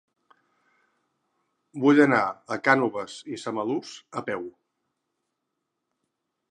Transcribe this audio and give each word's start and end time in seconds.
Vull 1.83 2.01
anar 2.07 2.23
a 2.57 2.57
Cànoves 2.69 3.19
i 3.35 3.41
Samalús 3.45 3.93
a 4.23 4.27
peu. 4.33 4.49